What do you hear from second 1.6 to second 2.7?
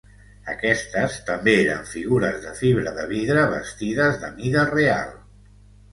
eren figures de